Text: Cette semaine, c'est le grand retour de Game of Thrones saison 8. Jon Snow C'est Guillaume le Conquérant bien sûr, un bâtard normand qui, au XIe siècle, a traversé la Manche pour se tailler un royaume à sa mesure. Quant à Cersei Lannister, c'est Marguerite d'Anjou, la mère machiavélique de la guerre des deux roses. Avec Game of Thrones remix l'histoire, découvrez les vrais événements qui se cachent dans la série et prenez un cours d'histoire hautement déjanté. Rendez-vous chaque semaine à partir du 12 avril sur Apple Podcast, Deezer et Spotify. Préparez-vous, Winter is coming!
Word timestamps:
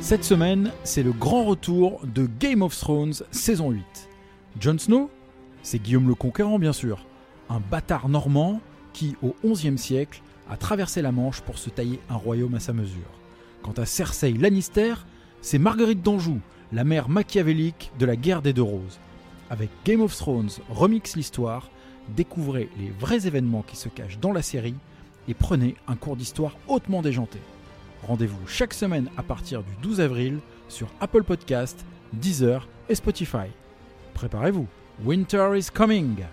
Cette 0.00 0.22
semaine, 0.22 0.70
c'est 0.84 1.02
le 1.02 1.10
grand 1.10 1.44
retour 1.44 2.00
de 2.06 2.28
Game 2.38 2.62
of 2.62 2.78
Thrones 2.78 3.14
saison 3.32 3.70
8. 3.70 3.84
Jon 4.60 4.78
Snow 4.78 5.10
C'est 5.62 5.82
Guillaume 5.82 6.08
le 6.08 6.14
Conquérant 6.14 6.60
bien 6.60 6.72
sûr, 6.72 7.04
un 7.50 7.58
bâtard 7.58 8.08
normand 8.08 8.60
qui, 8.92 9.16
au 9.22 9.34
XIe 9.44 9.76
siècle, 9.76 10.22
a 10.48 10.56
traversé 10.56 11.02
la 11.02 11.10
Manche 11.10 11.40
pour 11.40 11.58
se 11.58 11.68
tailler 11.68 11.98
un 12.08 12.14
royaume 12.14 12.54
à 12.54 12.60
sa 12.60 12.72
mesure. 12.72 13.10
Quant 13.62 13.72
à 13.72 13.84
Cersei 13.86 14.32
Lannister, 14.32 14.94
c'est 15.42 15.58
Marguerite 15.58 16.02
d'Anjou, 16.02 16.38
la 16.72 16.84
mère 16.84 17.08
machiavélique 17.08 17.90
de 17.98 18.06
la 18.06 18.16
guerre 18.16 18.40
des 18.40 18.52
deux 18.52 18.62
roses. 18.62 19.00
Avec 19.50 19.68
Game 19.84 20.00
of 20.00 20.16
Thrones 20.16 20.50
remix 20.70 21.16
l'histoire, 21.16 21.70
découvrez 22.16 22.70
les 22.78 22.90
vrais 22.90 23.26
événements 23.26 23.62
qui 23.62 23.76
se 23.76 23.88
cachent 23.88 24.20
dans 24.20 24.32
la 24.32 24.42
série 24.42 24.76
et 25.26 25.34
prenez 25.34 25.74
un 25.88 25.96
cours 25.96 26.16
d'histoire 26.16 26.56
hautement 26.68 27.02
déjanté. 27.02 27.40
Rendez-vous 28.06 28.46
chaque 28.46 28.74
semaine 28.74 29.10
à 29.16 29.22
partir 29.22 29.62
du 29.62 29.74
12 29.82 30.00
avril 30.00 30.38
sur 30.68 30.88
Apple 31.00 31.24
Podcast, 31.24 31.84
Deezer 32.12 32.66
et 32.88 32.94
Spotify. 32.94 33.48
Préparez-vous, 34.14 34.66
Winter 35.04 35.52
is 35.56 35.68
coming! 35.72 36.24